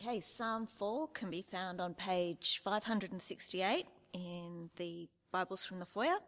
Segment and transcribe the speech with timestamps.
[0.00, 6.18] Okay, Psalm 4 can be found on page 568 in the Bibles from the foyer.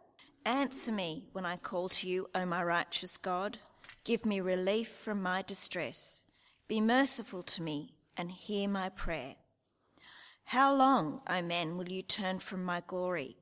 [0.45, 3.59] Answer me when I call to you, O my righteous God.
[4.03, 6.25] Give me relief from my distress.
[6.67, 9.37] Be merciful to me and hear my prayer.
[10.47, 13.37] How long, O men, will you turn from my glory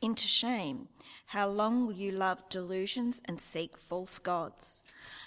[0.00, 0.86] into shame?
[1.26, 4.84] How long will you love delusions and seek false gods?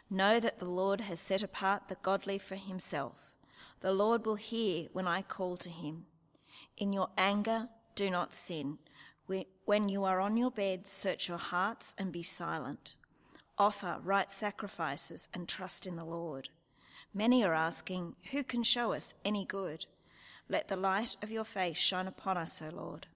[0.09, 3.28] Know that the Lord has set apart the godly for himself.
[3.81, 6.05] The Lord will hear when I call to him.
[6.77, 8.79] In your anger, do not sin.
[9.65, 12.95] When you are on your bed, search your hearts and be silent.
[13.57, 16.49] Offer right sacrifices and trust in the Lord.
[17.13, 19.85] Many are asking, Who can show us any good?
[20.47, 23.07] Let the light of your face shine upon us, O Lord.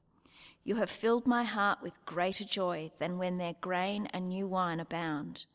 [0.63, 4.79] You have filled my heart with greater joy than when their grain and new wine
[4.79, 5.45] abound.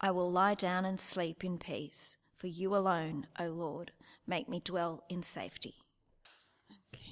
[0.00, 3.92] I will lie down and sleep in peace, for you alone, O Lord,
[4.28, 5.74] make me dwell in safety.
[6.94, 7.02] Okay.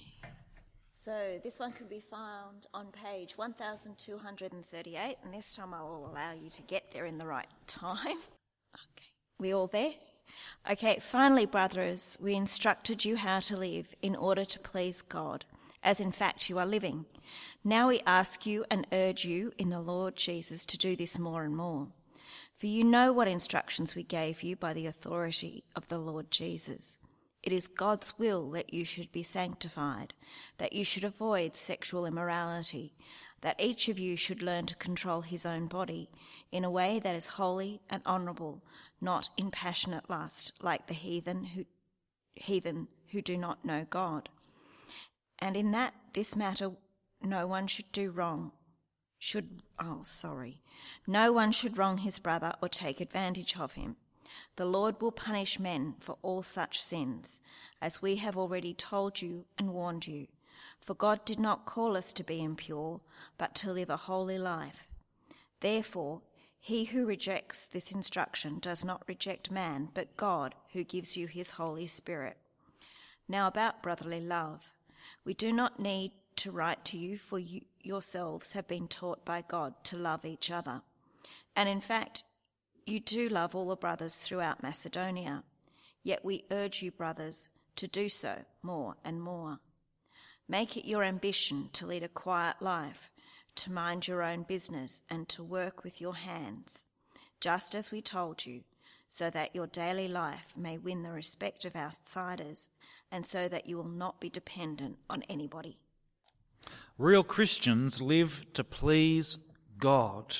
[0.92, 6.32] So this one can be found on page 1238, and this time I will allow
[6.32, 8.18] you to get there in the right time.
[8.74, 9.94] Okay, we all there?
[10.70, 15.44] Okay, finally, brothers, we instructed you how to live in order to please God,
[15.82, 17.06] as in fact you are living.
[17.64, 21.44] Now we ask you and urge you in the Lord Jesus to do this more
[21.44, 21.88] and more.
[22.54, 26.98] For you know what instructions we gave you by the authority of the Lord Jesus.
[27.46, 30.14] It is God's will that you should be sanctified,
[30.58, 32.92] that you should avoid sexual immorality,
[33.40, 36.10] that each of you should learn to control his own body
[36.50, 38.64] in a way that is holy and honourable,
[39.00, 41.64] not in passionate lust, like the heathen who,
[42.34, 44.28] heathen who do not know God.
[45.38, 46.72] And in that this matter
[47.22, 48.50] no one should do wrong.
[49.20, 50.62] Should oh sorry.
[51.06, 53.98] No one should wrong his brother or take advantage of him.
[54.56, 57.40] The Lord will punish men for all such sins,
[57.80, 60.26] as we have already told you and warned you.
[60.80, 63.00] For God did not call us to be impure,
[63.38, 64.88] but to live a holy life.
[65.60, 66.22] Therefore,
[66.58, 71.52] he who rejects this instruction does not reject man, but God, who gives you his
[71.52, 72.36] Holy Spirit.
[73.28, 74.72] Now, about brotherly love.
[75.24, 79.42] We do not need to write to you, for you yourselves have been taught by
[79.46, 80.82] God to love each other.
[81.54, 82.24] And in fact,
[82.86, 85.42] you do love all the brothers throughout Macedonia,
[86.02, 89.58] yet we urge you, brothers, to do so more and more.
[90.48, 93.10] Make it your ambition to lead a quiet life,
[93.56, 96.86] to mind your own business, and to work with your hands,
[97.40, 98.62] just as we told you,
[99.08, 102.70] so that your daily life may win the respect of outsiders,
[103.10, 105.78] and so that you will not be dependent on anybody.
[106.98, 109.38] Real Christians live to please
[109.78, 110.36] God.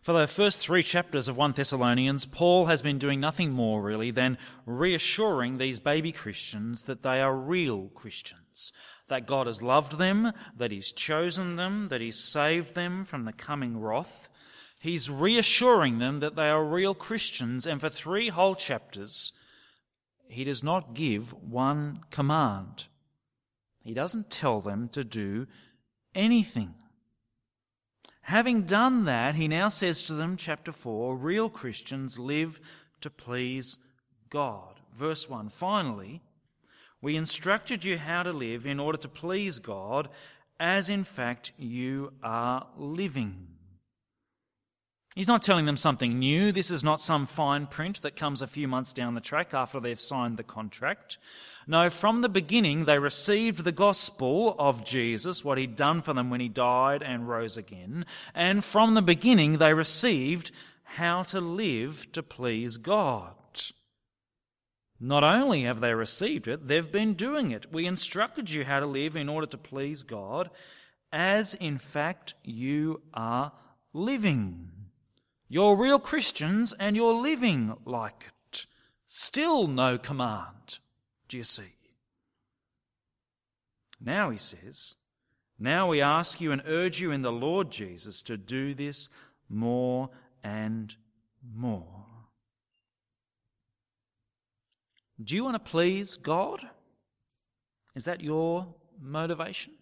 [0.00, 4.10] For the first three chapters of 1 Thessalonians, Paul has been doing nothing more really
[4.10, 8.72] than reassuring these baby Christians that they are real Christians,
[9.08, 13.32] that God has loved them, that He's chosen them, that He's saved them from the
[13.32, 14.28] coming wrath.
[14.78, 19.32] He's reassuring them that they are real Christians, and for three whole chapters,
[20.28, 22.86] he does not give one command.
[23.82, 25.46] He doesn't tell them to do
[26.14, 26.74] anything.
[28.26, 32.60] Having done that, he now says to them, chapter 4, real Christians live
[33.00, 33.78] to please
[34.30, 34.80] God.
[34.92, 36.22] Verse 1 Finally,
[37.00, 40.08] we instructed you how to live in order to please God,
[40.58, 43.46] as in fact you are living.
[45.16, 46.52] He's not telling them something new.
[46.52, 49.80] This is not some fine print that comes a few months down the track after
[49.80, 51.16] they've signed the contract.
[51.66, 56.28] No, from the beginning, they received the gospel of Jesus, what he'd done for them
[56.28, 58.04] when he died and rose again.
[58.34, 60.50] And from the beginning, they received
[60.82, 63.32] how to live to please God.
[65.00, 67.72] Not only have they received it, they've been doing it.
[67.72, 70.50] We instructed you how to live in order to please God,
[71.10, 73.52] as in fact you are
[73.94, 74.75] living.
[75.48, 78.66] You're real Christians and you're living like it.
[79.06, 80.80] Still no command.
[81.28, 81.74] Do you see?
[84.00, 84.96] Now he says,
[85.58, 89.08] Now we ask you and urge you in the Lord Jesus to do this
[89.48, 90.10] more
[90.42, 90.94] and
[91.54, 92.04] more.
[95.22, 96.60] Do you want to please God?
[97.94, 99.72] Is that your motivation?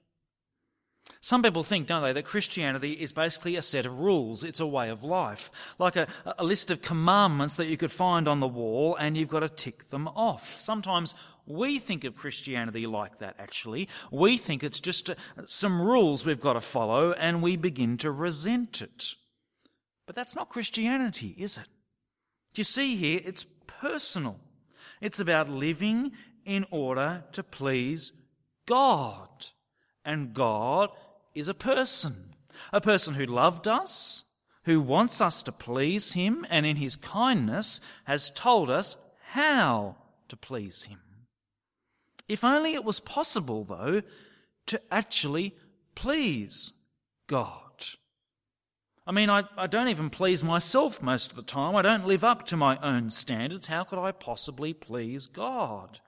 [1.21, 4.45] Some people think, don't they, that Christianity is basically a set of rules.
[4.45, 5.51] It's a way of life.
[5.79, 6.06] Like a,
[6.39, 9.49] a, list of commandments that you could find on the wall and you've got to
[9.49, 10.61] tick them off.
[10.61, 11.15] Sometimes
[11.47, 13.89] we think of Christianity like that, actually.
[14.11, 15.15] We think it's just uh,
[15.45, 19.15] some rules we've got to follow and we begin to resent it.
[20.07, 21.69] But that's not Christianity, is it?
[22.53, 23.21] Do you see here?
[23.25, 24.39] It's personal.
[25.00, 26.12] It's about living
[26.45, 28.12] in order to please
[28.67, 29.29] God.
[30.05, 30.91] And God
[31.35, 32.35] is a person.
[32.73, 34.25] A person who loved us,
[34.65, 38.97] who wants us to please him, and in his kindness has told us
[39.33, 39.97] how
[40.29, 41.01] to please him.
[42.29, 44.03] If only it was possible, though,
[44.67, 45.55] to actually
[45.95, 46.73] please
[47.27, 47.61] God.
[49.07, 51.77] I mean, I, I don't even please myself most of the time.
[51.77, 53.67] I don't live up to my own standards.
[53.67, 56.00] How could I possibly please God?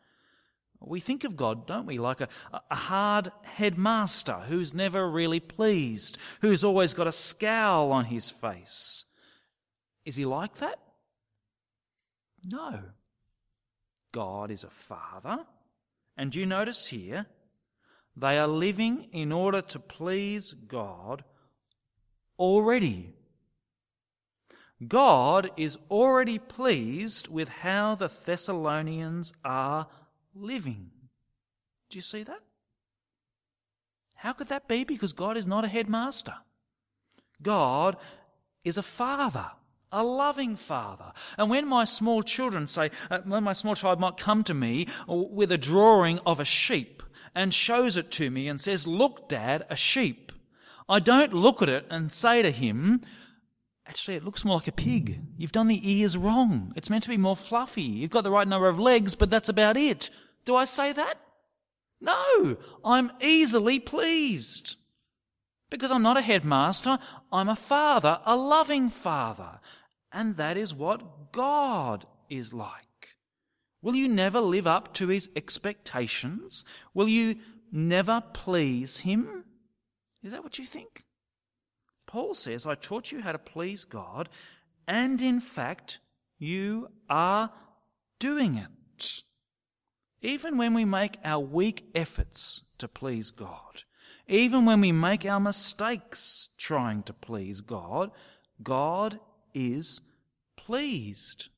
[0.81, 2.29] We think of God, don't we, like a,
[2.71, 9.05] a hard headmaster who's never really pleased, who's always got a scowl on his face.
[10.05, 10.79] Is he like that?
[12.45, 12.81] No.
[14.13, 15.45] God is a father.
[16.17, 17.27] And you notice here,
[18.17, 21.25] they are living in order to please God
[22.39, 23.13] already.
[24.87, 29.87] God is already pleased with how the Thessalonians are
[30.39, 30.91] living.
[31.91, 32.41] Do you see that?
[34.17, 34.85] How could that be?
[34.85, 36.35] Because God is not a headmaster.
[37.43, 37.97] God
[38.65, 39.51] is a father,
[39.93, 41.13] a loving father.
[41.37, 44.89] And when my small children say, uh, when my small child might come to me
[45.07, 47.03] with a drawing of a sheep
[47.35, 50.33] and shows it to me and says, Look, Dad, a sheep.
[50.89, 53.03] I don't look at it and say to him,
[53.89, 55.21] Actually, it looks more like a pig.
[55.37, 56.73] You've done the ears wrong.
[56.75, 57.83] It's meant to be more fluffy.
[57.83, 60.11] You've got the right number of legs, but that's about it.
[60.47, 61.21] Do I say that?
[62.01, 64.79] No, I'm easily pleased.
[65.69, 66.99] Because I'm not a headmaster,
[67.33, 69.61] I'm a father, a loving father.
[70.13, 73.17] And that is what God is like.
[73.83, 76.65] Will you never live up to his expectations?
[76.95, 77.37] Will you
[77.73, 79.45] never please him?
[80.23, 81.05] Is that what you think?
[82.07, 84.29] Paul says, I taught you how to please God,
[84.87, 85.99] and in fact,
[86.39, 87.51] you are
[88.21, 88.69] doing it.
[90.27, 93.85] Even when we make our weak efforts to please God,
[94.27, 98.11] even when we make our mistakes trying to please God,
[98.61, 99.21] God
[99.55, 100.01] is
[100.57, 101.49] pleased.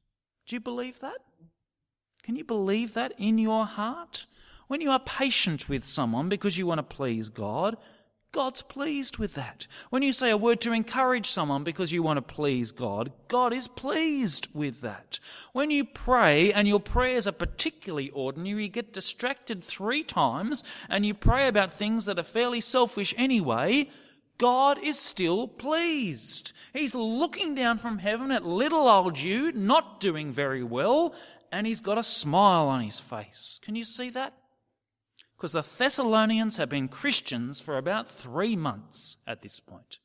[0.46, 1.16] Do you believe that?
[2.22, 4.26] Can you believe that in your heart?
[4.66, 7.78] When you are patient with someone because you want to please God,
[8.30, 9.66] God's pleased with that.
[9.88, 13.54] When you say a word to encourage someone because you want to please God, God
[13.54, 15.18] is pleased with that.
[15.52, 21.06] When you pray and your prayers are particularly ordinary, you get distracted three times and
[21.06, 23.88] you pray about things that are fairly selfish anyway,
[24.36, 26.52] God is still pleased.
[26.72, 31.14] He's looking down from heaven at little old you, not doing very well,
[31.50, 33.58] and he's got a smile on his face.
[33.64, 34.34] Can you see that?
[35.38, 40.00] Because the Thessalonians have been Christians for about three months at this point,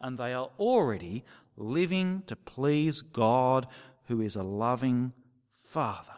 [0.00, 1.24] and they are already
[1.56, 3.66] living to please God,
[4.04, 5.12] who is a loving
[5.56, 6.12] Father.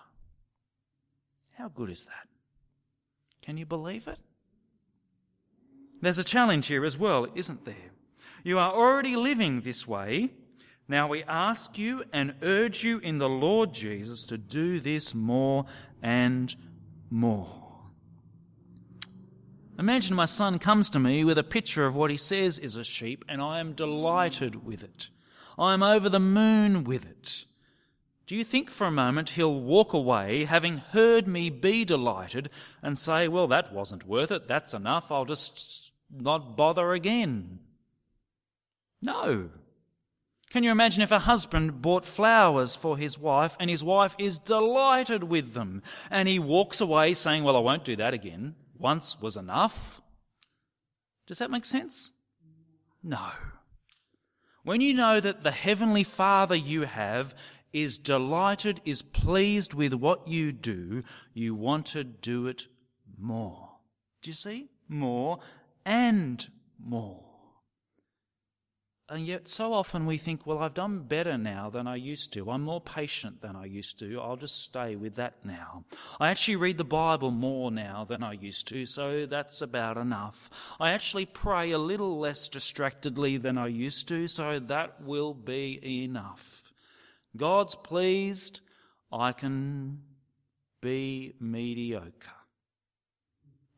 [1.57, 2.29] How good is that?
[3.41, 4.19] Can you believe it?
[6.03, 7.93] There's a challenge here as well, isn't there?
[8.45, 10.33] You are already living this way.
[10.87, 15.65] Now we ask you and urge you in the Lord Jesus to do this more
[16.03, 16.55] and
[17.09, 17.68] more.
[19.79, 22.83] Imagine my son comes to me with a picture of what he says is a
[22.83, 25.09] sheep, and I am delighted with it.
[25.57, 27.45] I am over the moon with it.
[28.27, 32.51] Do you think for a moment he'll walk away, having heard me be delighted,
[32.83, 37.61] and say, Well, that wasn't worth it, that's enough, I'll just not bother again?
[39.01, 39.51] No.
[40.51, 44.39] Can you imagine if a husband bought flowers for his wife and his wife is
[44.39, 48.57] delighted with them and he walks away saying, Well, I won't do that again?
[48.79, 50.01] Once was enough.
[51.27, 52.13] Does that make sense?
[53.03, 53.29] No.
[54.65, 57.35] When you know that the Heavenly Father you have
[57.73, 61.03] is delighted, is pleased with what you do,
[61.35, 62.67] you want to do it
[63.19, 63.71] more.
[64.23, 64.69] Do you see?
[64.89, 65.39] More
[65.85, 66.47] and
[66.79, 67.28] more.
[69.11, 72.51] And yet, so often we think, well, I've done better now than I used to.
[72.51, 74.21] I'm more patient than I used to.
[74.21, 75.85] I'll just stay with that now.
[76.21, 80.51] I actually read the Bible more now than I used to, so that's about enough.
[80.79, 86.05] I actually pray a little less distractedly than I used to, so that will be
[86.05, 86.71] enough.
[87.35, 88.61] God's pleased.
[89.11, 90.03] I can
[90.83, 92.38] be mediocre.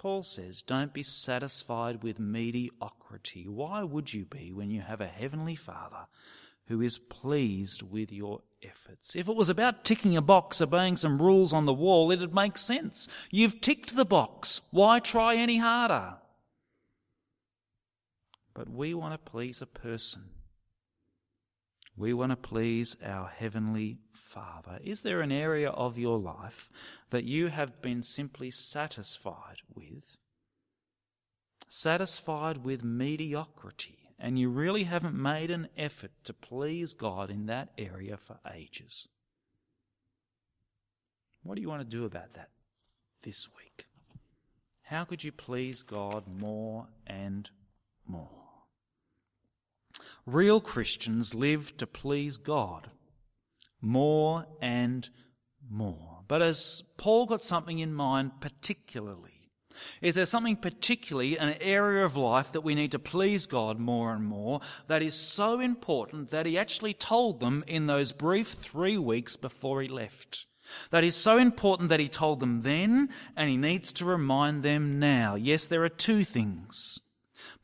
[0.00, 3.46] Paul says, Don't be satisfied with mediocrity.
[3.46, 6.06] Why would you be when you have a heavenly Father
[6.68, 9.14] who is pleased with your efforts?
[9.14, 12.56] If it was about ticking a box, obeying some rules on the wall, it'd make
[12.56, 13.10] sense.
[13.30, 14.62] You've ticked the box.
[14.70, 16.14] Why try any harder?
[18.54, 20.22] But we want to please a person.
[21.94, 23.98] We want to please our heavenly
[24.30, 24.78] Father?
[24.84, 26.70] Is there an area of your life
[27.10, 30.16] that you have been simply satisfied with?
[31.68, 37.70] Satisfied with mediocrity, and you really haven't made an effort to please God in that
[37.76, 39.08] area for ages?
[41.42, 42.50] What do you want to do about that
[43.22, 43.86] this week?
[44.82, 47.50] How could you please God more and
[48.06, 48.28] more?
[50.24, 52.90] Real Christians live to please God
[53.80, 55.08] more and
[55.68, 56.20] more.
[56.28, 59.40] But as Paul got something in mind particularly,
[60.02, 64.12] is there something particularly, an area of life that we need to please God more
[64.12, 68.98] and more that is so important that he actually told them in those brief three
[68.98, 70.46] weeks before he left?
[70.90, 74.98] That is so important that he told them then and he needs to remind them
[74.98, 75.34] now.
[75.34, 77.00] Yes, there are two things.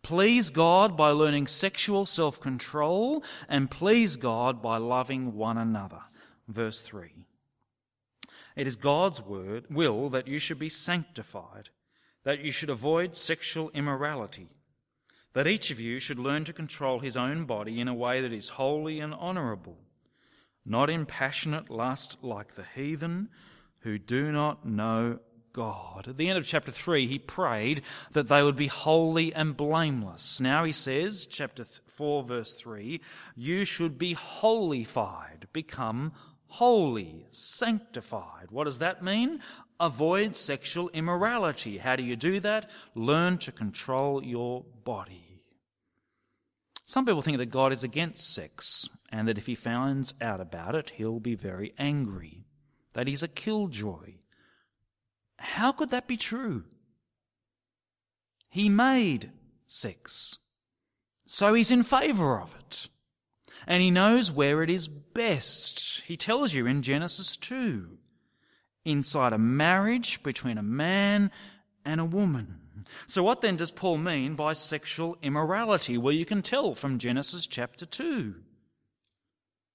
[0.06, 6.02] Please God by learning sexual self control and please God by loving one another.
[6.46, 7.10] Verse 3.
[8.54, 11.70] It is God's word, will that you should be sanctified,
[12.22, 14.48] that you should avoid sexual immorality,
[15.32, 18.32] that each of you should learn to control his own body in a way that
[18.32, 19.76] is holy and honourable
[20.66, 23.28] not in passionate lust like the heathen
[23.80, 25.20] who do not know
[25.56, 26.06] God.
[26.06, 27.80] At the end of chapter 3, he prayed
[28.12, 30.38] that they would be holy and blameless.
[30.38, 33.00] Now he says, chapter 4, verse 3,
[33.34, 36.12] you should be holified, become
[36.48, 38.50] holy, sanctified.
[38.50, 39.40] What does that mean?
[39.80, 41.78] Avoid sexual immorality.
[41.78, 42.70] How do you do that?
[42.94, 45.40] Learn to control your body.
[46.84, 50.74] Some people think that God is against sex and that if he finds out about
[50.74, 52.44] it, he'll be very angry,
[52.92, 54.16] that he's a killjoy.
[55.52, 56.64] How could that be true?
[58.48, 59.30] He made
[59.66, 60.38] sex,
[61.26, 62.88] so he's in favour of it.
[63.66, 66.02] And he knows where it is best.
[66.02, 67.98] He tells you in Genesis 2
[68.84, 71.30] inside a marriage between a man
[71.84, 72.60] and a woman.
[73.06, 75.98] So, what then does Paul mean by sexual immorality?
[75.98, 78.36] Well, you can tell from Genesis chapter 2.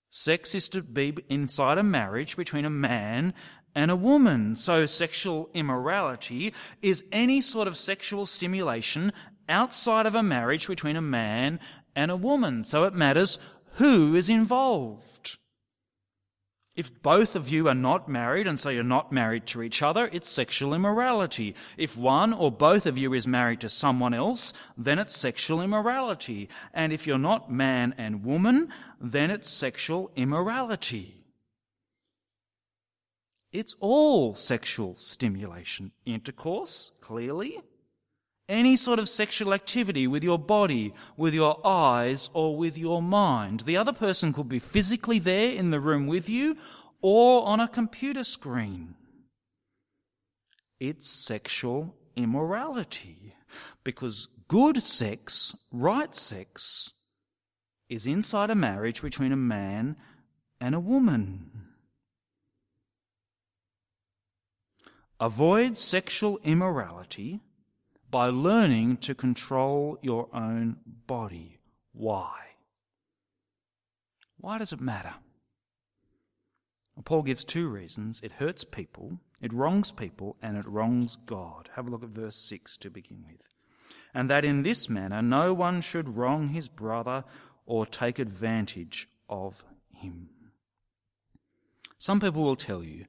[0.08, 3.34] Sex is to be inside a marriage between a man
[3.75, 4.56] and a woman.
[4.56, 9.13] So, sexual immorality is any sort of sexual stimulation
[9.48, 11.60] outside of a marriage between a man
[11.96, 12.63] and a woman.
[12.63, 13.40] So, it matters
[13.75, 15.38] who is involved.
[16.74, 20.10] If both of you are not married and so you're not married to each other,
[20.13, 21.54] it's sexual immorality.
[21.78, 26.48] If one or both of you is married to someone else, then it's sexual immorality.
[26.74, 28.70] And if you're not man and woman,
[29.01, 31.21] then it's sexual immorality.
[33.51, 35.91] It's all sexual stimulation.
[36.05, 37.60] Intercourse, clearly.
[38.48, 43.62] Any sort of sexual activity with your body, with your eyes, or with your mind.
[43.62, 46.58] The other person could be physically there in the room with you
[47.01, 48.96] or on a computer screen.
[50.79, 53.34] It's sexual immorality
[53.84, 56.93] because good sex, right sex,
[57.89, 59.98] is inside a marriage between a man
[60.60, 61.71] and a woman.
[65.22, 67.42] Avoid sexual immorality
[68.10, 71.60] by learning to control your own body.
[71.94, 72.34] Why?
[74.40, 75.13] Why does it matter?
[77.06, 81.70] Paul gives two reasons it hurts people, it wrongs people, and it wrongs God.
[81.75, 83.48] Have a look at verse 6 to begin with.
[84.16, 87.25] And that in this manner no one should wrong his brother
[87.68, 90.30] or take advantage of him.
[92.00, 93.06] Some people will tell you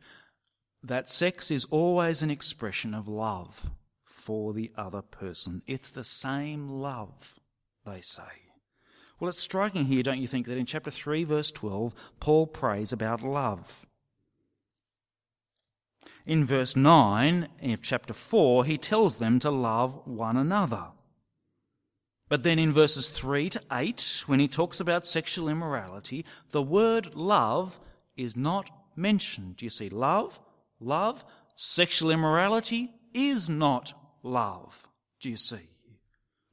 [0.83, 3.71] that sex is always an expression of love
[4.05, 5.63] for the other person.
[5.67, 7.41] It's the same love,
[7.85, 8.23] they say.
[9.19, 12.93] Well, it's striking here, don't you think, that in chapter 3, verse 12, Paul prays
[12.93, 13.87] about love.
[16.27, 20.87] In verse 9 of chapter 4, he tells them to love one another.
[22.29, 27.15] But then in verses 3 to 8, when he talks about sexual immorality, the word
[27.15, 27.79] love
[28.17, 29.57] is not mentioned.
[29.57, 29.89] Do you see?
[29.89, 30.41] Love,
[30.83, 31.25] love,
[31.55, 34.89] sexual immorality is not love.
[35.21, 35.69] Do you see?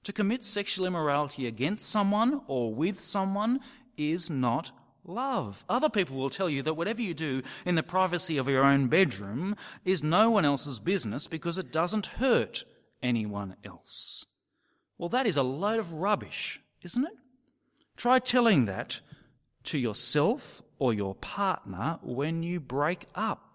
[0.03, 3.59] To commit sexual immorality against someone or with someone
[3.97, 4.71] is not
[5.03, 5.65] love.
[5.67, 8.87] Other people will tell you that whatever you do in the privacy of your own
[8.87, 12.63] bedroom is no one else's business because it doesn't hurt
[13.01, 14.25] anyone else.
[14.97, 17.13] Well, that is a load of rubbish, isn't it?
[17.97, 19.01] Try telling that
[19.63, 23.48] to yourself or your partner when you break up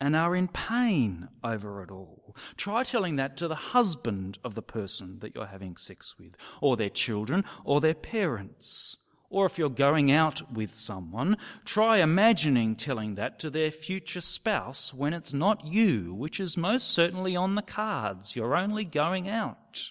[0.00, 2.36] and are in pain over it all.
[2.56, 6.76] Try telling that to the husband of the person that you're having sex with, or
[6.76, 8.96] their children, or their parents,
[9.30, 14.94] Or if you're going out with someone, try imagining telling that to their future spouse
[14.94, 18.34] when it's not you, which is most certainly on the cards.
[18.34, 19.90] You're only going out.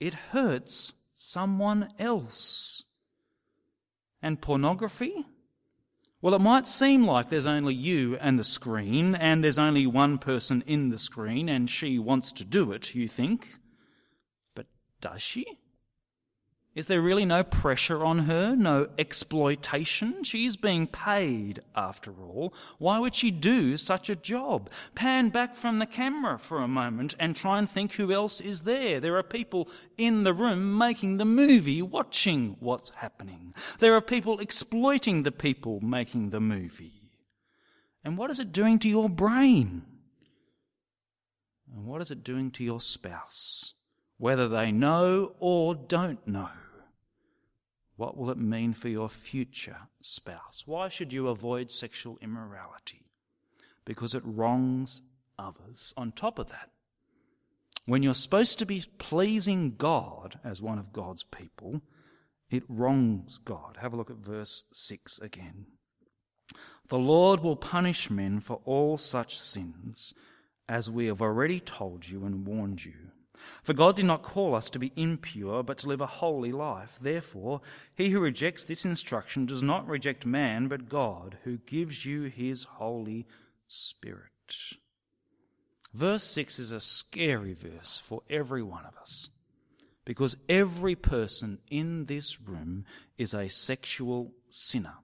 [0.00, 2.82] It hurts someone else.
[4.20, 5.24] And pornography?
[6.22, 10.18] Well, it might seem like there's only you and the screen, and there's only one
[10.18, 13.58] person in the screen, and she wants to do it, you think.
[14.54, 14.66] But
[15.00, 15.44] does she?
[16.74, 20.24] Is there really no pressure on her, no exploitation?
[20.24, 22.54] She's being paid, after all.
[22.78, 24.70] Why would she do such a job?
[24.94, 28.62] Pan back from the camera for a moment and try and think who else is
[28.62, 29.00] there.
[29.00, 33.52] There are people in the room making the movie, watching what's happening.
[33.78, 37.10] There are people exploiting the people making the movie.
[38.02, 39.82] And what is it doing to your brain?
[41.70, 43.74] And what is it doing to your spouse?
[44.16, 46.48] Whether they know or don't know.
[48.02, 50.64] What will it mean for your future spouse?
[50.66, 53.06] Why should you avoid sexual immorality?
[53.84, 55.02] Because it wrongs
[55.38, 55.94] others.
[55.96, 56.70] On top of that,
[57.86, 61.80] when you're supposed to be pleasing God as one of God's people,
[62.50, 63.76] it wrongs God.
[63.80, 65.66] Have a look at verse 6 again.
[66.88, 70.12] The Lord will punish men for all such sins,
[70.68, 73.11] as we have already told you and warned you.
[73.62, 76.98] For God did not call us to be impure, but to live a holy life.
[77.00, 77.60] Therefore,
[77.96, 82.64] he who rejects this instruction does not reject man, but God, who gives you his
[82.64, 83.26] Holy
[83.68, 84.30] Spirit.
[85.94, 89.28] Verse 6 is a scary verse for every one of us,
[90.04, 92.84] because every person in this room
[93.18, 94.94] is a sexual sinner.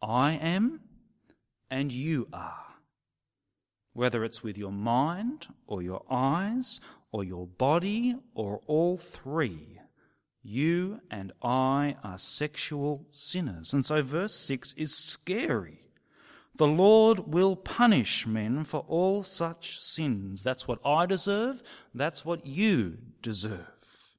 [0.00, 0.80] I am,
[1.70, 2.71] and you are
[3.92, 6.80] whether it's with your mind or your eyes
[7.10, 9.78] or your body or all three.
[10.42, 13.72] You and I are sexual sinners.
[13.72, 15.82] And so verse 6 is scary.
[16.56, 20.42] The Lord will punish men for all such sins.
[20.42, 21.62] That's what I deserve.
[21.94, 24.16] That's what you deserve.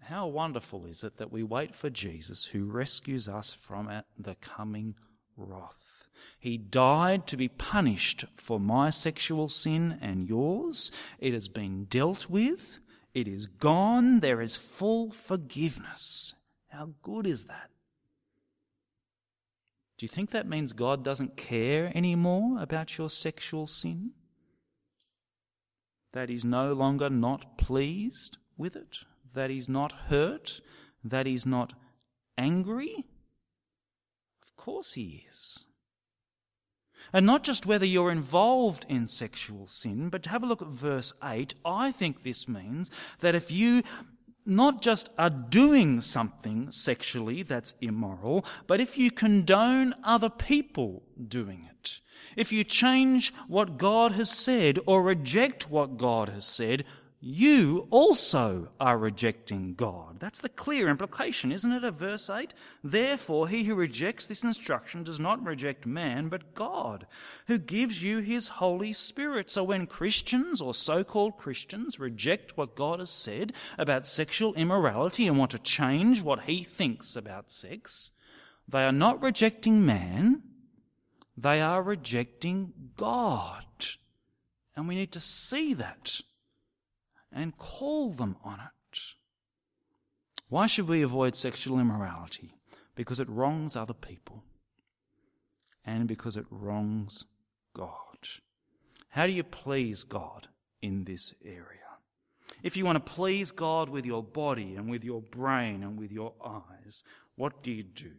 [0.00, 4.94] How wonderful is it that we wait for Jesus who rescues us from the coming
[5.36, 5.95] wrath.
[6.38, 10.92] He died to be punished for my sexual sin and yours.
[11.18, 12.78] It has been dealt with.
[13.14, 14.20] It is gone.
[14.20, 16.34] There is full forgiveness.
[16.68, 17.70] How good is that?
[19.98, 24.10] Do you think that means God doesn't care anymore about your sexual sin?
[26.12, 28.98] That He's no longer not pleased with it?
[29.32, 30.60] That He's not hurt?
[31.02, 31.72] That He's not
[32.36, 33.06] angry?
[34.42, 35.64] Of course He is.
[37.12, 40.68] And not just whether you're involved in sexual sin, but to have a look at
[40.68, 41.54] verse 8.
[41.64, 42.90] I think this means
[43.20, 43.82] that if you
[44.44, 51.68] not just are doing something sexually that's immoral, but if you condone other people doing
[51.68, 52.00] it,
[52.36, 56.84] if you change what God has said or reject what God has said,
[57.28, 60.20] you also are rejecting God.
[60.20, 62.54] That's the clear implication, isn't it, of verse 8?
[62.84, 67.04] Therefore, he who rejects this instruction does not reject man, but God,
[67.48, 69.50] who gives you his Holy Spirit.
[69.50, 75.26] So when Christians or so called Christians reject what God has said about sexual immorality
[75.26, 78.12] and want to change what he thinks about sex,
[78.68, 80.42] they are not rejecting man,
[81.36, 83.64] they are rejecting God.
[84.76, 86.20] And we need to see that
[87.36, 88.98] and call them on it.
[90.48, 92.50] Why should we avoid sexual immorality?
[92.94, 94.42] Because it wrongs other people
[95.84, 97.26] and because it wrongs
[97.74, 97.92] God.
[99.10, 100.48] How do you please God
[100.80, 101.62] in this area?
[102.62, 106.10] If you want to please God with your body and with your brain and with
[106.10, 108.12] your eyes, what do you do?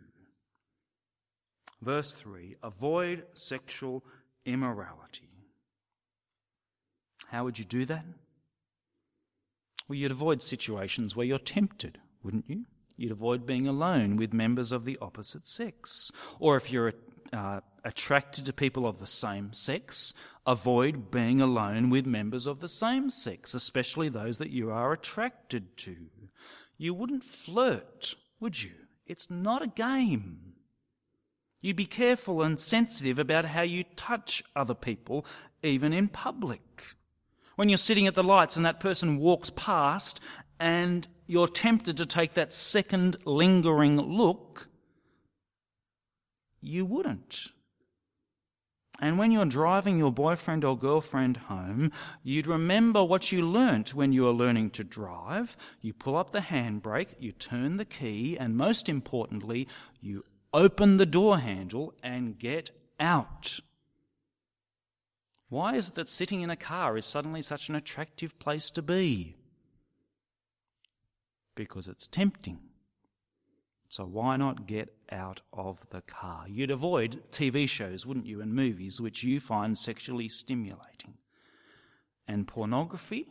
[1.82, 4.03] Verse 3 Avoid sexual
[4.45, 5.30] immorality.
[7.30, 8.06] How would you do that?
[9.88, 12.65] Well, you'd avoid situations where you're tempted, wouldn't you?
[12.97, 16.12] You'd avoid being alone with members of the opposite sex.
[16.39, 16.93] Or if you're
[17.32, 20.13] uh, attracted to people of the same sex,
[20.45, 25.78] avoid being alone with members of the same sex, especially those that you are attracted
[25.78, 25.95] to.
[26.78, 28.71] You wouldn't flirt, would you?
[29.06, 30.54] It's not a game.
[31.62, 35.26] You'd be careful and sensitive about how you touch other people,
[35.63, 36.95] even in public.
[37.58, 40.20] When you're sitting at the lights and that person walks past
[40.60, 44.70] and you're tempted to take that second lingering look,
[46.62, 47.48] you wouldn't.
[49.00, 51.91] And when you're driving your boyfriend or girlfriend home,
[52.22, 55.58] you'd remember what you learnt when you were learning to drive.
[55.82, 59.67] You pull up the handbrake, you turn the key, and most importantly,
[60.00, 63.60] you open the door handle and get out.
[65.49, 68.81] Why is it that sitting in a car is suddenly such an attractive place to
[68.81, 69.36] be?
[71.55, 72.60] Because it's tempting.
[73.89, 76.45] So why not get out of the car?
[76.47, 81.13] You'd avoid TV shows, wouldn't you, and movies which you find sexually stimulating.
[82.27, 83.29] And pornography,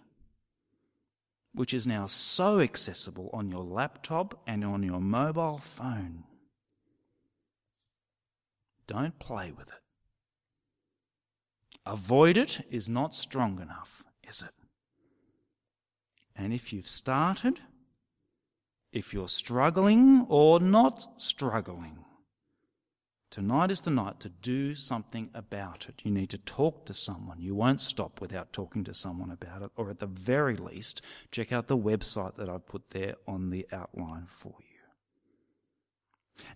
[1.52, 6.24] which is now so accessible on your laptop and on your mobile phone.
[8.86, 9.85] Don't play with it.
[11.86, 14.50] Avoid it is not strong enough, is it?
[16.34, 17.60] And if you've started,
[18.92, 21.98] if you're struggling or not struggling,
[23.30, 26.00] tonight is the night to do something about it.
[26.02, 27.40] You need to talk to someone.
[27.40, 31.52] You won't stop without talking to someone about it, or at the very least, check
[31.52, 34.65] out the website that I've put there on the outline for you.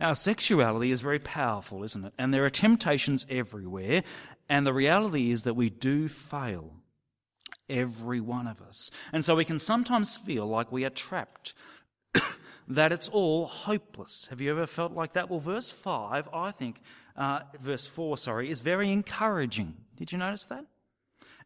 [0.00, 2.12] Our sexuality is very powerful, isn't it?
[2.18, 4.02] And there are temptations everywhere,
[4.48, 6.72] and the reality is that we do fail.
[7.68, 8.90] Every one of us.
[9.12, 11.54] And so we can sometimes feel like we are trapped,
[12.68, 14.26] that it's all hopeless.
[14.30, 15.30] Have you ever felt like that?
[15.30, 16.80] Well, verse 5, I think,
[17.16, 19.76] uh, verse 4, sorry, is very encouraging.
[19.96, 20.64] Did you notice that?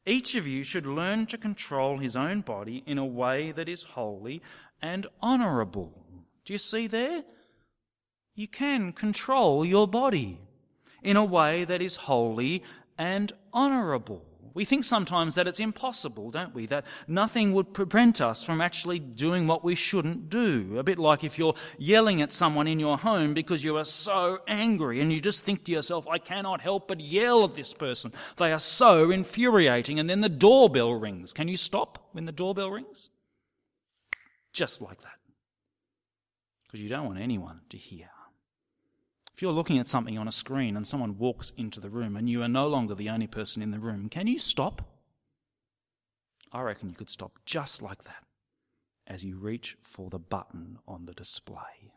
[0.06, 3.84] Each of you should learn to control his own body in a way that is
[3.84, 4.42] holy
[4.82, 5.92] and honourable.
[6.44, 7.24] Do you see there?
[8.34, 10.40] You can control your body
[11.02, 12.62] in a way that is holy
[12.98, 14.24] and honourable.
[14.54, 16.66] We think sometimes that it's impossible, don't we?
[16.66, 20.78] That nothing would prevent us from actually doing what we shouldn't do.
[20.78, 24.38] A bit like if you're yelling at someone in your home because you are so
[24.46, 28.12] angry and you just think to yourself, I cannot help but yell at this person.
[28.36, 29.98] They are so infuriating.
[29.98, 31.32] And then the doorbell rings.
[31.32, 33.10] Can you stop when the doorbell rings?
[34.52, 35.18] Just like that.
[36.66, 38.08] Because you don't want anyone to hear.
[39.34, 42.30] If you're looking at something on a screen and someone walks into the room and
[42.30, 44.82] you are no longer the only person in the room, can you stop?
[46.52, 48.24] I reckon you could stop just like that
[49.08, 51.92] as you reach for the button on the display.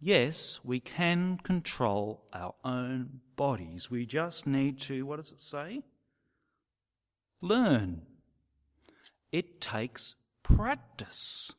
[0.00, 3.90] Yes, we can control our own bodies.
[3.90, 5.82] We just need to, what does it say?
[7.40, 8.02] Learn.
[9.32, 11.52] It takes practice.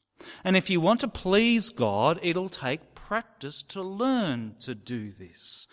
[0.43, 5.65] And if you want to please God, it'll take practice to learn to do this.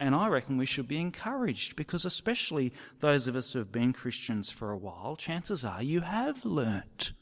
[0.00, 3.92] And I reckon we should be encouraged because, especially those of us who have been
[3.92, 7.12] Christians for a while, chances are you have learnt.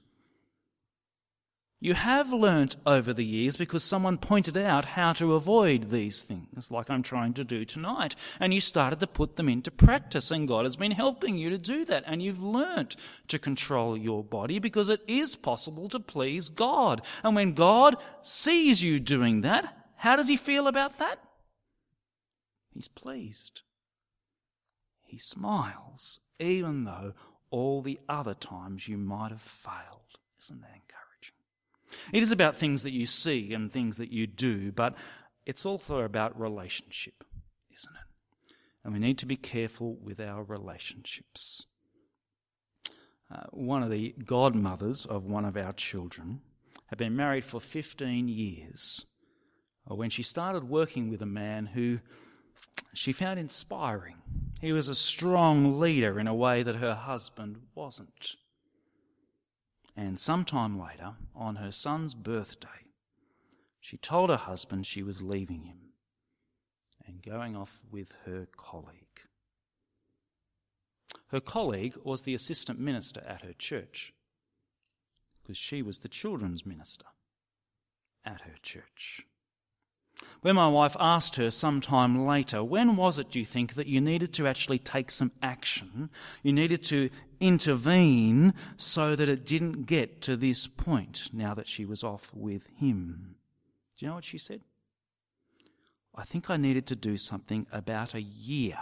[1.83, 6.71] You have learnt over the years because someone pointed out how to avoid these things,
[6.71, 8.15] like I'm trying to do tonight.
[8.39, 11.57] And you started to put them into practice, and God has been helping you to
[11.57, 12.05] do that.
[12.07, 12.97] And you've learnt
[13.29, 17.01] to control your body because it is possible to please God.
[17.25, 21.19] And when God sees you doing that, how does He feel about that?
[22.75, 23.63] He's pleased.
[25.07, 27.15] He smiles, even though
[27.51, 30.19] all the other times you might have failed.
[30.43, 31.00] Isn't that encouraging?
[32.13, 34.95] It is about things that you see and things that you do, but
[35.47, 37.25] it's also about relationship,
[37.75, 38.55] isn't it?
[38.85, 41.67] And we need to be careful with our relationships.
[43.33, 46.41] Uh, one of the godmothers of one of our children
[46.87, 49.05] had been married for 15 years
[49.89, 52.01] uh, when she started working with a man who
[52.93, 54.17] she found inspiring.
[54.61, 58.37] He was a strong leader in a way that her husband wasn't.
[60.01, 62.87] And sometime later, on her son's birthday,
[63.81, 65.93] she told her husband she was leaving him
[67.07, 69.21] and going off with her colleague.
[71.27, 74.15] Her colleague was the assistant minister at her church
[75.43, 77.05] because she was the children's minister
[78.25, 79.27] at her church.
[80.43, 83.87] When my wife asked her some time later, when was it, do you think, that
[83.87, 86.09] you needed to actually take some action?
[86.43, 91.85] You needed to intervene so that it didn't get to this point now that she
[91.85, 93.37] was off with him.
[93.99, 94.63] Do you know what she said?
[96.15, 98.79] I think I needed to do something about a year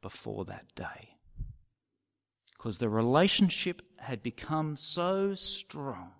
[0.00, 1.16] before that day.
[2.56, 6.12] Because the relationship had become so strong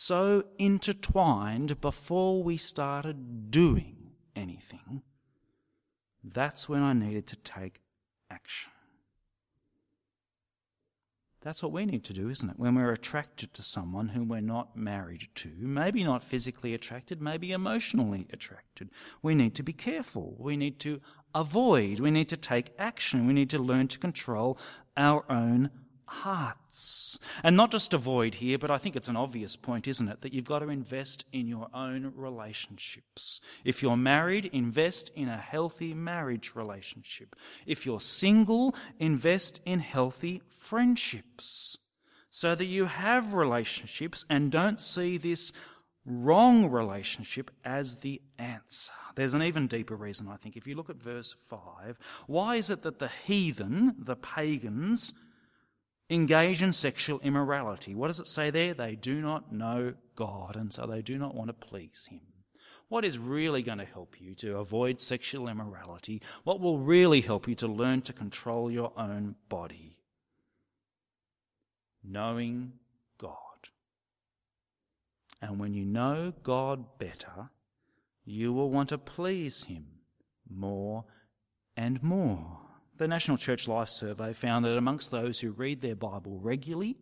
[0.00, 3.96] so intertwined before we started doing
[4.36, 5.02] anything,
[6.22, 7.80] that's when I needed to take
[8.30, 8.70] action.
[11.40, 12.60] That's what we need to do, isn't it?
[12.60, 17.50] When we're attracted to someone whom we're not married to, maybe not physically attracted, maybe
[17.50, 20.36] emotionally attracted, we need to be careful.
[20.38, 21.00] We need to
[21.34, 21.98] avoid.
[21.98, 23.26] We need to take action.
[23.26, 24.60] We need to learn to control
[24.96, 25.70] our own
[26.08, 27.18] hearts.
[27.42, 30.22] And not just avoid here, but I think it's an obvious point, isn't it?
[30.22, 33.40] That you've got to invest in your own relationships.
[33.64, 37.36] If you're married, invest in a healthy marriage relationship.
[37.66, 41.78] If you're single, invest in healthy friendships.
[42.30, 45.52] So that you have relationships and don't see this
[46.04, 48.92] wrong relationship as the answer.
[49.14, 50.56] There's an even deeper reason, I think.
[50.56, 55.12] If you look at verse 5, why is it that the heathen, the pagans,
[56.10, 57.94] engage in sexual immorality.
[57.94, 58.74] What does it say there?
[58.74, 62.20] They do not know God, and so they do not want to please Him.
[62.88, 66.22] What is really going to help you to avoid sexual immorality?
[66.44, 69.98] What will really help you to learn to control your own body?
[72.02, 72.72] Knowing
[73.18, 73.34] God.
[75.42, 77.50] And when you know God better,
[78.24, 79.84] you will want to please Him
[80.48, 81.04] more
[81.76, 82.67] and more.
[82.98, 86.96] The National Church Life Survey found that amongst those who read their Bible regularly,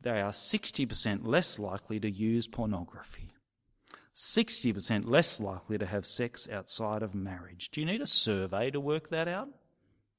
[0.00, 3.28] they are 60% less likely to use pornography,
[4.16, 7.70] 60% less likely to have sex outside of marriage.
[7.70, 9.50] Do you need a survey to work that out?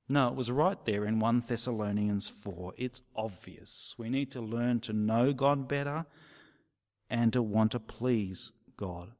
[0.07, 2.73] No, it was right there in 1 Thessalonians 4.
[2.77, 3.93] It's obvious.
[3.97, 6.05] We need to learn to know God better
[7.09, 9.11] and to want to please God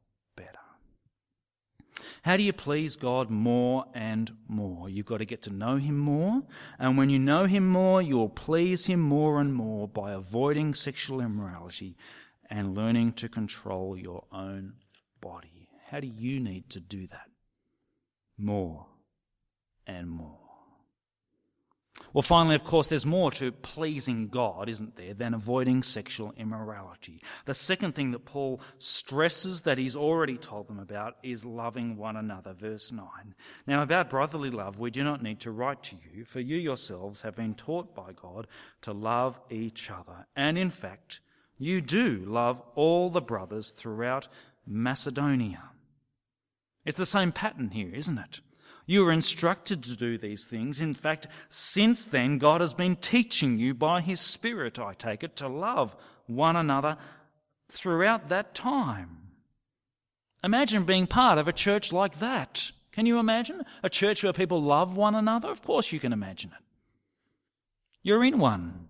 [2.24, 4.90] how do you please God more and more?
[4.90, 6.44] You've got to get to know Him more.
[6.80, 11.22] And when you know Him more, you'll please Him more and more by avoiding sexual
[11.22, 11.96] immorality
[12.50, 14.74] and learning to control your own
[15.22, 15.70] body.
[15.90, 17.30] How do you need to do that?
[18.38, 18.88] More
[19.88, 20.41] and more.
[22.14, 27.22] Well, finally, of course, there's more to pleasing God, isn't there, than avoiding sexual immorality.
[27.46, 32.18] The second thing that Paul stresses that he's already told them about is loving one
[32.18, 32.54] another.
[32.54, 33.08] Verse 9.
[33.66, 37.22] Now, about brotherly love, we do not need to write to you, for you yourselves
[37.22, 38.48] have been taught by God
[38.82, 40.28] to love each other.
[40.36, 41.22] And in fact,
[41.58, 44.28] you do love all the brothers throughout
[44.66, 45.72] Macedonia.
[46.86, 48.42] It's the same pattern here, isn't it?
[48.92, 50.82] You were instructed to do these things.
[50.82, 55.38] In fact, since then, God has been teaching you by His Spirit, I take it,
[55.38, 55.96] to love
[56.28, 56.98] one another
[57.70, 59.30] throughout that time.
[60.44, 62.74] Imagine being part of a church like that.
[62.92, 63.64] Can you imagine?
[63.82, 65.50] A church where people love one another?
[65.50, 66.66] Of course you can imagine it.
[68.04, 68.90] You're in one,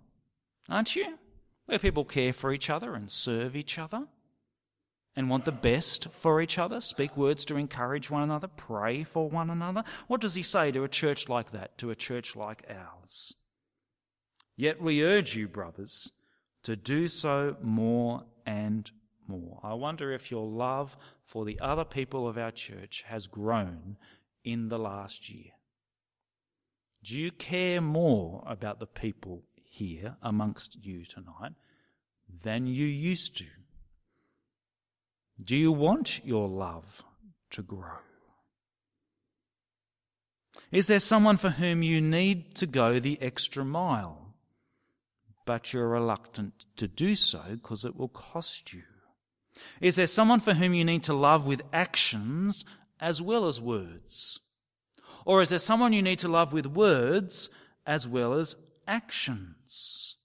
[0.68, 1.20] aren't you?
[1.68, 4.08] Where people care for each other and serve each other
[5.16, 9.30] and want the best for each other, speak words to encourage one another, pray for
[9.30, 9.84] one another.
[10.08, 13.36] What does he say to a church like that, to a church like ours?
[14.56, 16.12] Yet we urge you, brothers,
[16.64, 18.90] to do so more and
[19.28, 19.60] more.
[19.64, 23.98] I wonder if your love for the other people of our church has grown
[24.44, 25.52] in the last year.
[27.04, 31.54] Do you care more about the people here amongst you tonight
[32.44, 33.46] than you used to?
[35.44, 37.04] Do you want your love
[37.52, 38.00] to grow?
[40.72, 44.36] Is there someone for whom you need to go the extra mile,
[45.46, 48.84] but you're reluctant to do so because it will cost you?
[49.82, 52.64] Is there someone for whom you need to love with actions
[53.00, 54.40] as well as words?
[55.26, 57.50] Or is there someone you need to love with words
[57.86, 58.56] as well as
[58.88, 60.18] actions?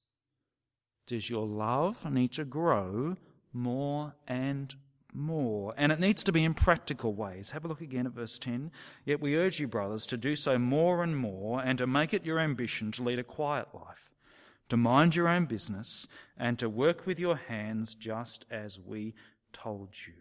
[1.07, 3.16] Does your love need to grow
[3.52, 4.74] more and
[5.16, 5.74] more.
[5.76, 7.50] And it needs to be in practical ways.
[7.50, 8.70] Have a look again at verse 10.
[9.05, 12.26] Yet we urge you, brothers, to do so more and more and to make it
[12.26, 14.11] your ambition to lead a quiet life,
[14.68, 19.14] to mind your own business, and to work with your hands just as we
[19.52, 20.14] told you.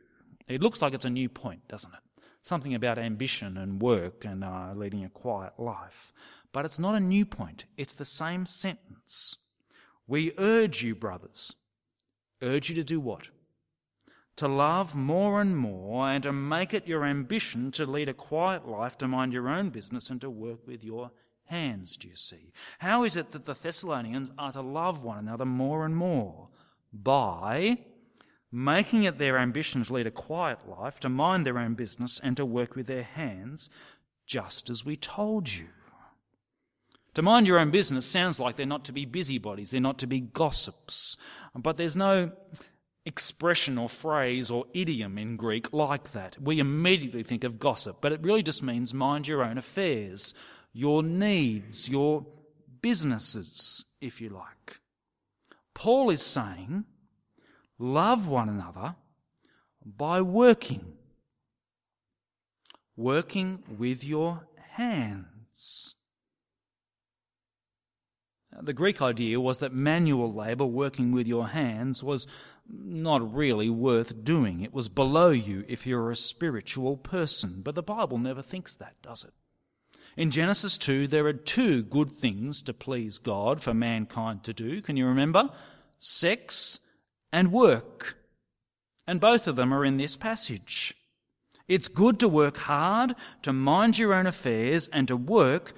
[0.47, 2.23] It looks like it's a new point, doesn't it?
[2.41, 6.13] Something about ambition and work and uh, leading a quiet life.
[6.51, 9.37] But it's not a new point, it's the same sentence.
[10.07, 11.55] We urge you, brothers.
[12.41, 13.29] Urge you to do what?
[14.37, 18.67] To love more and more and to make it your ambition to lead a quiet
[18.67, 21.11] life, to mind your own business and to work with your
[21.45, 22.51] hands, do you see?
[22.79, 26.49] How is it that the Thessalonians are to love one another more and more?
[26.91, 27.79] By
[28.51, 32.35] making it their ambition to lead a quiet life, to mind their own business and
[32.37, 33.69] to work with their hands,
[34.25, 35.67] just as we told you.
[37.13, 40.07] To mind your own business sounds like they're not to be busybodies, they're not to
[40.07, 41.17] be gossips.
[41.53, 42.31] But there's no
[43.05, 46.37] expression or phrase or idiom in Greek like that.
[46.41, 50.33] We immediately think of gossip, but it really just means mind your own affairs,
[50.73, 52.25] your needs, your
[52.81, 54.79] businesses, if you like.
[55.73, 56.85] Paul is saying,
[57.77, 58.95] love one another
[59.85, 60.93] by working.
[62.95, 65.95] working with your hands.
[68.61, 72.25] The Greek idea was that manual labour, working with your hands, was
[72.69, 74.61] not really worth doing.
[74.61, 77.61] It was below you if you're a spiritual person.
[77.63, 79.33] But the Bible never thinks that, does it?
[80.17, 84.81] In Genesis 2, there are two good things to please God for mankind to do.
[84.81, 85.49] Can you remember?
[85.99, 86.79] Sex
[87.31, 88.17] and work.
[89.05, 90.95] And both of them are in this passage.
[91.67, 95.73] It's good to work hard, to mind your own affairs, and to work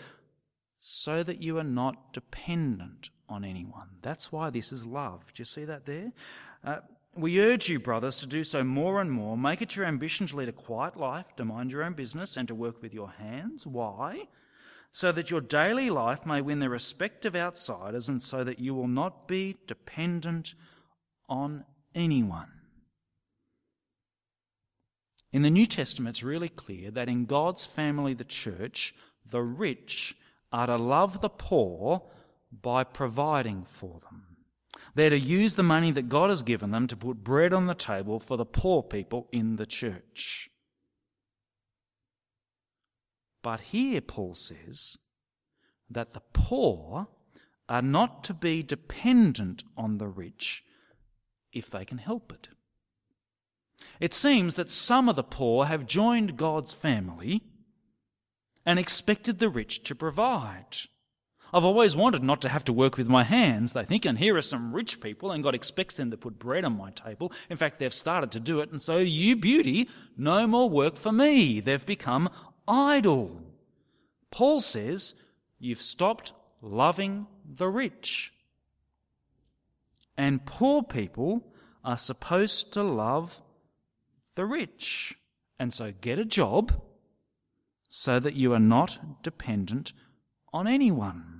[0.78, 3.90] so that you are not dependent on anyone.
[4.02, 5.34] That's why this is love.
[5.34, 6.12] Do you see that there?
[6.64, 6.78] Uh,
[7.16, 9.38] we urge you, brothers, to do so more and more.
[9.38, 12.48] Make it your ambition to lead a quiet life, to mind your own business, and
[12.48, 13.66] to work with your hands.
[13.66, 14.28] Why?
[14.92, 18.74] So that your daily life may win the respect of outsiders, and so that you
[18.76, 20.54] will not be dependent
[21.28, 22.52] on anyone.
[25.34, 28.96] In the New Testament, it's really clear that in God's family, the church,
[29.30, 30.16] the rich
[30.52, 32.04] are to love the poor
[32.52, 34.24] by providing for them.
[34.96, 37.76] They're to use the money that God has given them to put bread on the
[37.76, 40.50] table for the poor people in the church.
[43.44, 44.98] But here Paul says
[45.90, 47.08] that the poor
[47.70, 50.64] are not to be dependent on the rich
[51.54, 52.50] if they can help it.
[54.00, 57.44] It seems that some of the poor have joined God's family
[58.66, 60.76] and expected the rich to provide.
[61.54, 64.36] I've always wanted not to have to work with my hands, they think, and here
[64.36, 67.32] are some rich people, and God expects them to put bread on my table.
[67.50, 71.12] In fact, they've started to do it, and so, you beauty, no more work for
[71.12, 71.60] me.
[71.60, 72.30] They've become
[72.68, 73.42] idle.
[74.32, 75.14] Paul says,
[75.60, 78.34] You've stopped loving the rich.
[80.18, 83.42] And poor people are supposed to love
[84.36, 85.18] the rich.
[85.60, 86.82] And so get a job
[87.88, 89.94] so that you are not dependent
[90.54, 91.37] on anyone.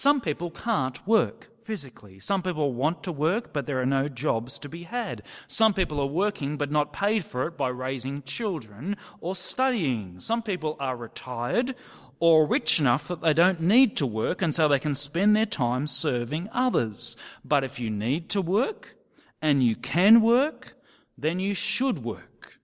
[0.00, 2.20] Some people can't work physically.
[2.20, 5.22] Some people want to work, but there are no jobs to be had.
[5.46, 10.18] Some people are working, but not paid for it by raising children or studying.
[10.18, 11.74] Some people are retired
[12.18, 15.44] or rich enough that they don't need to work and so they can spend their
[15.44, 17.14] time serving others.
[17.44, 18.94] But if you need to work
[19.42, 20.78] and you can work,
[21.18, 22.54] then you should work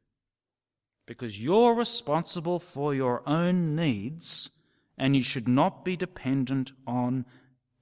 [1.05, 4.49] because you're responsible for your own needs
[4.99, 7.27] and you should not be dependent on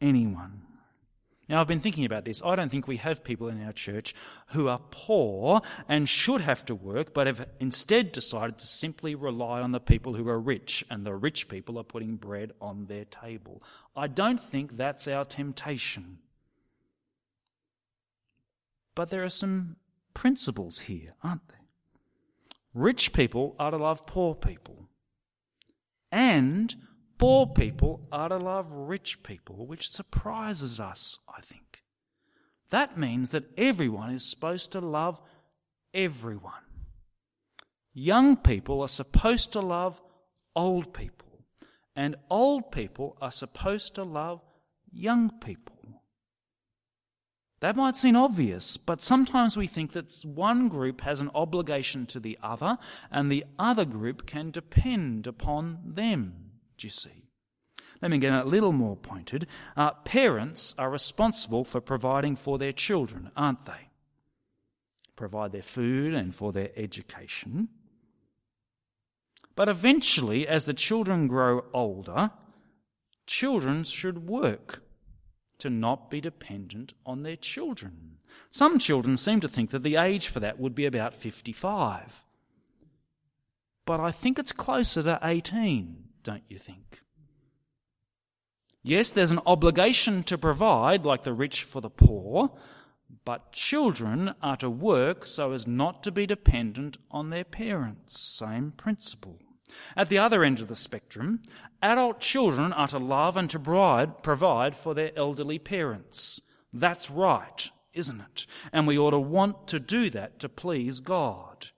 [0.01, 0.63] anyone.
[1.49, 2.43] Now, I've been thinking about this.
[2.43, 4.15] I don't think we have people in our church
[4.49, 9.61] who are poor and should have to work, but have instead decided to simply rely
[9.61, 13.05] on the people who are rich, and the rich people are putting bread on their
[13.05, 13.63] table.
[13.95, 16.19] I don't think that's our temptation.
[18.95, 19.77] But there are some
[20.15, 21.59] principles here, aren't there?
[22.73, 24.89] Rich people are to love poor people.
[26.11, 26.75] And
[27.25, 31.83] poor people are to love rich people, which surprises us, I think.
[32.69, 35.23] That means that everyone is supposed to love
[35.95, 36.67] everyone.
[37.95, 40.03] Young people are supposed to love
[40.55, 41.47] old people,
[41.97, 44.43] and old people are supposed to love
[44.93, 46.03] young people.
[47.61, 52.21] That might seem obvious, but sometimes we think that one group has an obligation to
[52.21, 52.77] the other
[53.11, 56.44] and the other group can depend upon them.
[56.85, 57.25] You see?
[58.03, 59.47] Let me get a little more pointed.
[59.77, 63.89] Uh, parents are responsible for providing for their children, aren't they?
[65.17, 67.69] Provide their food and for their education.
[69.57, 72.33] But eventually, as the children grow older,
[73.27, 74.83] children should work
[75.59, 78.19] to not be dependent on their children.
[78.49, 82.27] Some children seem to think that the age for that would be about 55.
[83.87, 87.03] But I think it's closer to 18, don't you think?
[88.83, 92.51] Yes, there's an obligation to provide, like the rich for the poor,
[93.25, 98.21] but children are to work so as not to be dependent on their parents.
[98.21, 99.39] Same principle.
[99.97, 101.41] At the other end of the spectrum,
[101.81, 103.59] adult children are to love and to
[104.23, 106.41] provide for their elderly parents.
[106.73, 108.47] That's right, isn't it?
[108.73, 111.69] And we ought to want to do that to please God.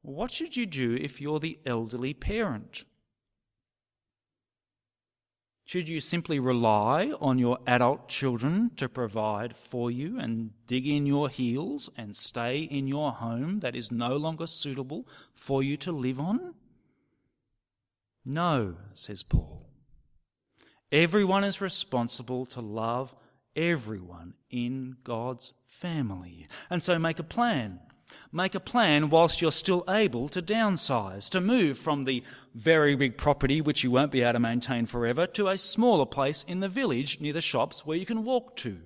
[0.00, 2.84] What should you do if you're the elderly parent?
[5.72, 11.06] Should you simply rely on your adult children to provide for you and dig in
[11.06, 15.90] your heels and stay in your home that is no longer suitable for you to
[15.90, 16.52] live on?
[18.22, 19.66] No, says Paul.
[20.92, 23.14] Everyone is responsible to love
[23.56, 26.48] everyone in God's family.
[26.68, 27.80] And so make a plan.
[28.34, 32.22] Make a plan whilst you're still able to downsize, to move from the
[32.54, 36.42] very big property which you won't be able to maintain forever to a smaller place
[36.42, 38.78] in the village near the shops where you can walk to.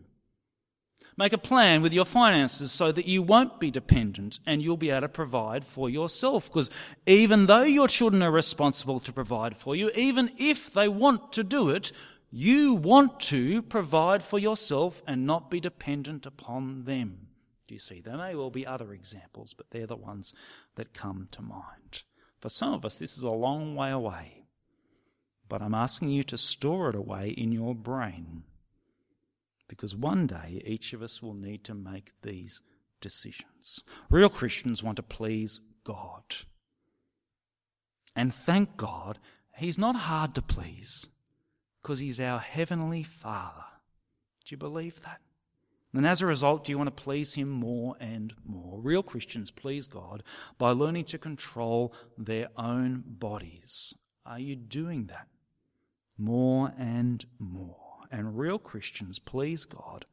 [1.17, 4.91] Make a plan with your finances so that you won't be dependent and you'll be
[4.91, 6.49] able to provide for yourself.
[6.49, 6.69] Because
[7.07, 11.45] even though your children are responsible to provide for you, even if they want to
[11.45, 11.93] do it,
[12.33, 17.29] you want to provide for yourself and not be dependent upon them.
[17.67, 18.01] Do you see?
[18.01, 20.33] There may well be other examples, but they're the ones
[20.77, 22.05] that come to mind.
[22.41, 24.45] For some of us, this is a long way away,
[25.49, 28.45] but I'm asking you to store it away in your brain
[29.69, 32.61] because one day each of us will need to make these
[33.01, 33.83] decisions.
[34.11, 36.23] Real Christians want to please God.
[38.15, 39.19] And thank God,
[39.57, 41.09] He's not hard to please
[41.83, 43.65] because He's our Heavenly Father.
[44.45, 45.21] Do you believe that?
[45.97, 48.79] And as a result, do you want to please Him more and more?
[48.83, 50.23] Real Christians please God
[50.59, 53.95] by learning to control their own bodies.
[54.27, 55.29] Are you doing that
[56.19, 57.79] more and more?
[58.13, 60.05] And real Christians please God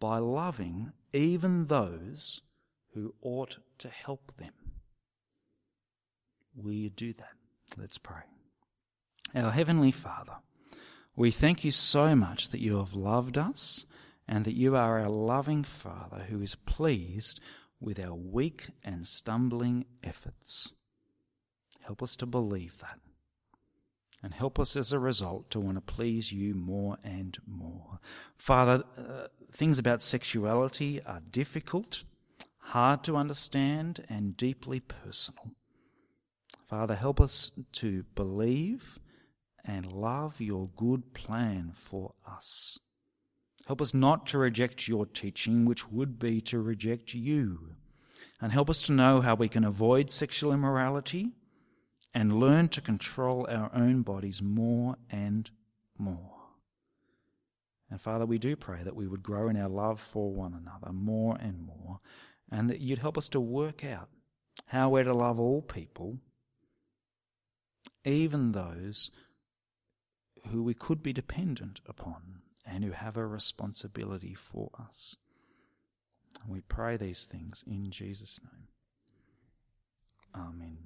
[0.00, 2.40] by loving even those
[2.94, 4.54] who ought to help them.
[6.54, 7.34] Will you do that?
[7.76, 8.22] Let's pray.
[9.34, 10.36] Our Heavenly Father,
[11.14, 13.84] we thank you so much that you have loved us
[14.28, 17.40] and that you are our loving Father who is pleased
[17.80, 20.72] with our weak and stumbling efforts.
[21.82, 22.98] Help us to believe that.
[24.22, 28.00] And help us as a result to want to please you more and more.
[28.36, 32.02] Father, uh, things about sexuality are difficult,
[32.58, 35.52] hard to understand, and deeply personal.
[36.66, 38.98] Father, help us to believe
[39.64, 42.80] and love your good plan for us.
[43.66, 47.74] Help us not to reject your teaching, which would be to reject you.
[48.40, 51.32] And help us to know how we can avoid sexual immorality
[52.14, 55.50] and learn to control our own bodies more and
[55.98, 56.32] more.
[57.90, 60.92] And Father, we do pray that we would grow in our love for one another
[60.92, 62.00] more and more,
[62.50, 64.08] and that you'd help us to work out
[64.66, 66.18] how we're to love all people,
[68.04, 69.10] even those
[70.50, 75.16] who we could be dependent upon and who have a responsibility for us.
[76.42, 78.68] And we pray these things in Jesus' name.
[80.34, 80.85] Amen.